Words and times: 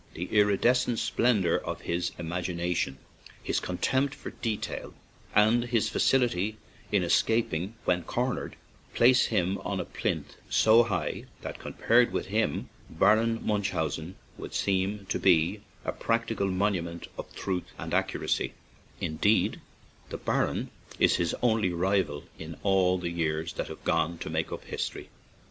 The 0.15 0.25
iridescent 0.39 0.97
splendor 0.97 1.59
of 1.59 1.81
his 1.81 2.11
imagination, 2.17 2.97
his 3.43 3.59
contempt 3.59 4.15
for 4.15 4.31
detail, 4.31 4.95
and 5.35 5.65
his 5.65 5.89
facility 5.89 6.57
78 6.57 6.57
ACHILL 6.57 6.57
ISLAND 6.57 6.93
in 6.93 7.03
escaping 7.03 7.75
when 7.85 8.03
cornered, 8.05 8.55
place 8.95 9.27
him 9.27 9.59
on 9.59 9.79
a 9.79 9.85
plinth 9.85 10.37
so 10.49 10.81
high 10.81 11.25
that 11.43 11.59
compared 11.59 12.11
with 12.11 12.25
him, 12.25 12.69
Baron 12.89 13.45
Munchausen 13.45 14.15
would 14.39 14.55
seem 14.55 15.05
to 15.05 15.19
be 15.19 15.61
a 15.85 15.91
practical 15.91 16.47
monument 16.49 17.05
of 17.15 17.31
truth 17.35 17.69
and 17.77 17.93
accuracy; 17.93 18.55
indeed, 18.99 19.61
the 20.09 20.17
Baron 20.17 20.71
is 20.97 21.17
his 21.17 21.35
only 21.43 21.69
rival 21.71 22.23
in 22.39 22.57
all 22.63 22.97
the 22.97 23.11
years 23.11 23.53
that 23.53 23.67
have 23.67 23.83
gone 23.83 24.17
to 24.17 24.31
make 24.31 24.51
up 24.51 24.63
history. 24.65 25.09